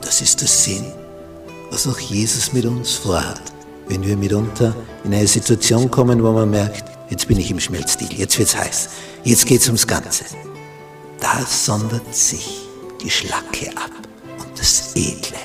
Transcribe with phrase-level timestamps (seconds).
[0.00, 0.92] Das ist der Sinn,
[1.70, 3.40] was auch Jesus mit uns vorhat,
[3.88, 8.12] wenn wir mitunter in eine Situation kommen, wo man merkt, jetzt bin ich im Schmelzstil,
[8.12, 8.88] jetzt wird's heiß,
[9.24, 10.24] jetzt geht's ums Ganze.
[11.20, 12.66] Da sondert sich
[13.02, 13.90] die Schlacke ab
[14.38, 15.38] und das Edle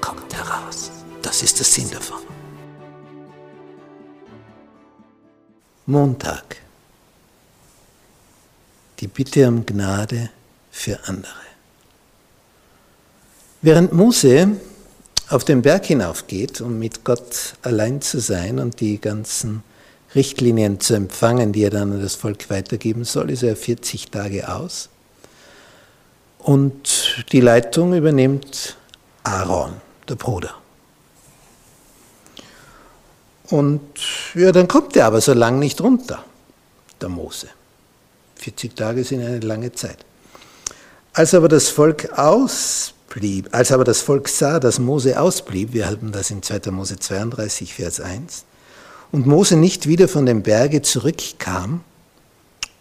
[0.00, 0.90] kommt heraus.
[1.22, 2.18] Das ist der Sinn davon.
[5.86, 6.56] Montag.
[9.00, 10.30] Die Bitte um Gnade
[10.70, 11.51] für andere.
[13.64, 14.56] Während Mose
[15.28, 19.62] auf den Berg hinaufgeht, um mit Gott allein zu sein und die ganzen
[20.16, 24.52] Richtlinien zu empfangen, die er dann an das Volk weitergeben soll, ist er 40 Tage
[24.52, 24.88] aus.
[26.40, 28.76] Und die Leitung übernimmt
[29.22, 29.74] Aaron,
[30.08, 30.56] der Bruder.
[33.48, 33.80] Und
[34.34, 36.24] ja, dann kommt er aber so lang nicht runter,
[37.00, 37.46] der Mose.
[38.36, 39.98] 40 Tage sind eine lange Zeit.
[41.12, 42.18] Als aber das Volk
[43.12, 46.70] ausblieb, als aber das Volk sah, dass Mose ausblieb, wir haben das in 2.
[46.70, 48.44] Mose 32, Vers 1,
[49.10, 51.82] und Mose nicht wieder von dem Berge zurückkam,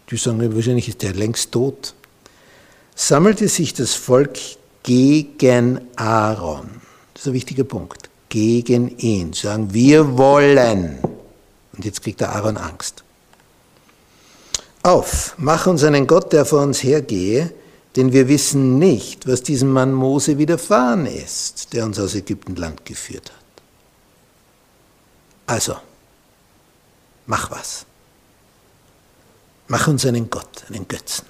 [0.09, 1.94] die sagen, wahrscheinlich ist er längst tot,
[2.96, 4.38] sammelte sich das Volk
[4.84, 6.70] gegen Aaron.
[7.14, 8.09] Das ist ein wichtiger Punkt.
[8.30, 9.34] Gegen ihn.
[9.34, 11.00] Sagen, wir wollen.
[11.74, 13.04] Und jetzt kriegt der Aaron Angst.
[14.84, 17.52] Auf, mach uns einen Gott, der vor uns hergehe,
[17.96, 23.31] denn wir wissen nicht, was diesem Mann Mose widerfahren ist, der uns aus Ägyptenland geführt
[23.31, 23.63] hat.
[25.47, 25.75] Also,
[27.25, 27.85] mach was.
[29.68, 31.25] Mach uns einen Gott, einen Götzen.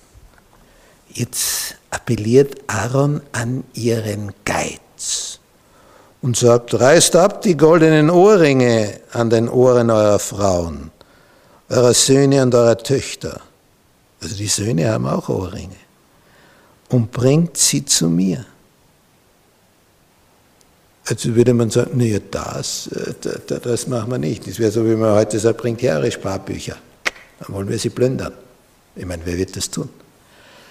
[1.10, 5.40] Jetzt appelliert Aaron an ihren Geiz
[6.22, 10.92] und sagt, reißt ab die goldenen Ohrringe an den Ohren eurer Frauen,
[11.70, 13.42] eurer Söhne und eurer Töchter.
[14.22, 15.76] Also die Söhne haben auch Ohrringe
[16.92, 18.46] und bringt sie zu mir.
[21.06, 23.14] Also würde man sagen, naja, das, äh,
[23.48, 24.46] das machen wir nicht.
[24.46, 26.78] Das wäre so, wie man heute sagt, bringt her eure Sparbücher.
[27.40, 28.34] Dann wollen wir sie plündern.
[28.96, 29.90] Ich meine, wer wird das tun?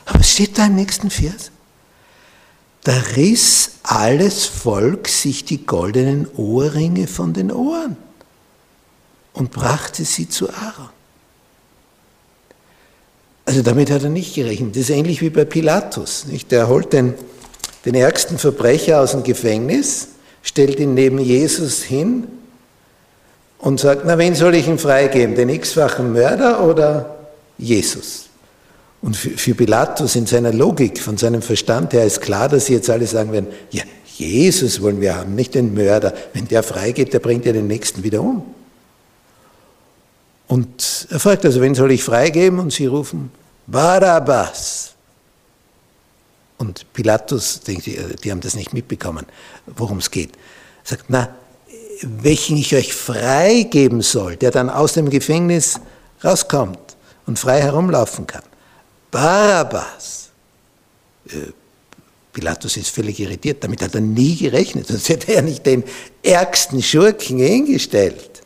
[0.05, 1.51] Aber es steht da im nächsten Vers.
[2.85, 7.97] Da riss alles Volk sich die goldenen Ohrringe von den Ohren
[9.33, 10.91] und brachte sie zu Aaron.
[13.50, 14.77] Also damit hat er nicht gerechnet.
[14.77, 16.27] Das ist ähnlich wie bei Pilatus.
[16.31, 16.53] Nicht?
[16.53, 17.15] Der holt den,
[17.84, 20.06] den ärgsten Verbrecher aus dem Gefängnis,
[20.44, 22.28] stellt ihn neben Jesus hin
[23.59, 25.34] und sagt, na, wen soll ich ihm freigeben?
[25.34, 27.19] Den x-fachen Mörder oder
[27.59, 28.28] Jesus?
[29.03, 32.75] Und für, für Pilatus in seiner Logik, von seinem Verstand her ist klar, dass sie
[32.75, 33.83] jetzt alle sagen werden, ja,
[34.15, 36.15] Jesus wollen wir haben, nicht den Mörder.
[36.34, 38.44] Wenn der freigeht, der bringt ja den Nächsten wieder um.
[40.47, 42.60] Und er fragt also, wen soll ich freigeben?
[42.60, 43.33] Und sie rufen,
[43.71, 44.95] Barabbas.
[46.59, 47.79] Und Pilatus, die,
[48.23, 49.27] die haben das nicht mitbekommen,
[49.67, 50.33] worum es geht.
[50.85, 51.35] Sagt, na,
[52.03, 55.81] welchen ich euch freigeben soll, der dann aus dem Gefängnis
[56.23, 58.43] rauskommt und frei herumlaufen kann.
[59.11, 60.29] Barabbas.
[61.29, 61.53] Äh,
[62.33, 65.83] Pilatus ist völlig irritiert, damit hat er nie gerechnet, sonst hätte er nicht den
[66.23, 68.43] ärgsten Schurken hingestellt.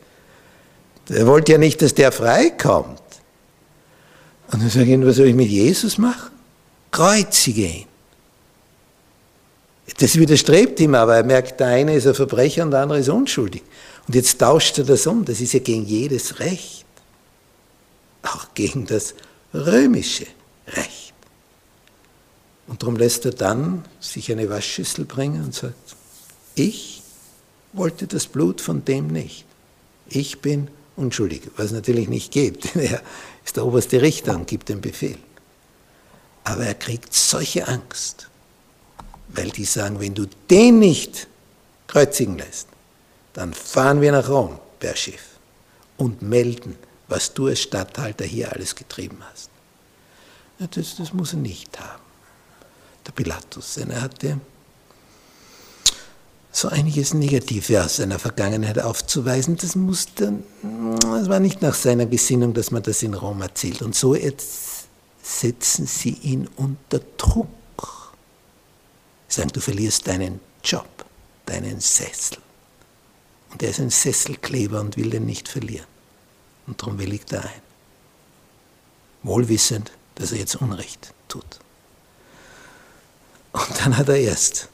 [1.09, 3.04] Er wollte ja nicht, dass der freikommt.
[4.51, 6.31] Und dann sage ich, was soll ich mit Jesus machen?
[6.91, 7.85] Kreuzige ihn.
[9.99, 13.09] Das widerstrebt ihm aber, er merkt, der eine ist ein Verbrecher und der andere ist
[13.09, 13.63] unschuldig.
[14.07, 16.85] Und jetzt tauscht er das um, das ist ja gegen jedes Recht.
[18.23, 19.13] Auch gegen das
[19.53, 20.25] römische
[20.67, 21.13] Recht.
[22.67, 25.75] Und darum lässt er dann sich eine Waschschüssel bringen und sagt,
[26.55, 27.03] ich
[27.73, 29.45] wollte das Blut von dem nicht.
[30.09, 32.75] Ich bin unschuldig, was natürlich nicht geht.
[32.75, 33.01] Er
[33.43, 35.17] ist der oberste Richter und gibt den Befehl.
[36.43, 38.27] Aber er kriegt solche Angst,
[39.29, 41.27] weil die sagen, wenn du den nicht
[41.87, 42.67] kreuzigen lässt,
[43.33, 45.23] dann fahren wir nach Rom per Schiff
[45.97, 46.75] und melden,
[47.07, 49.49] was du als Statthalter hier alles getrieben hast.
[50.59, 52.01] Ja, das, das muss er nicht haben,
[53.05, 54.39] der Pilatus, denn er hatte
[56.55, 59.57] so einiges Negative aus seiner Vergangenheit aufzuweisen.
[59.57, 60.35] Das, musste,
[61.01, 63.81] das war nicht nach seiner Gesinnung, dass man das in Rom erzählt.
[63.81, 64.87] Und so jetzt
[65.21, 68.13] setzen sie ihn unter Druck.
[69.27, 70.87] Sagen, du verlierst deinen Job.
[71.45, 72.37] deinen Sessel.
[73.51, 75.85] Und er ist ein Sesselkleber und will den nicht verlieren.
[76.67, 77.61] Und darum willigt er ein.
[79.23, 81.59] Wohlwissend, dass er jetzt Unrecht tut.
[83.51, 84.69] Und dann hat er erst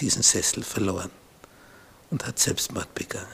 [0.00, 1.10] diesen Sessel verloren
[2.10, 3.26] und hat Selbstmord begangen.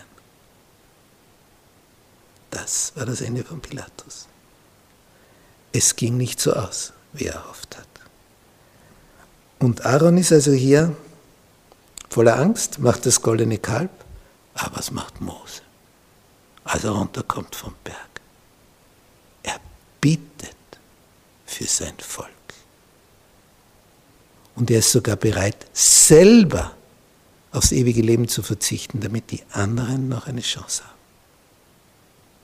[2.51, 4.29] Das war das Ende von Pilatus.
[5.73, 7.89] Es ging nicht so aus, wie er erhofft hat.
[9.59, 10.95] Und Aaron ist also hier
[12.11, 13.91] voller Angst, macht das goldene Kalb,
[14.55, 15.63] aber was macht Mose,
[16.63, 18.21] als er runterkommt vom Berg?
[19.43, 19.59] Er
[20.01, 20.55] bittet
[21.45, 22.31] für sein Volk.
[24.57, 26.75] Und er ist sogar bereit, selber
[27.53, 30.95] aufs ewige Leben zu verzichten, damit die anderen noch eine Chance haben.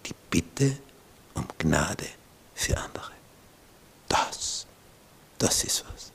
[0.06, 0.76] Die Bitte
[1.34, 2.06] um Gnade
[2.54, 3.10] für andere.
[4.08, 4.66] Das,
[5.38, 6.12] das ist was.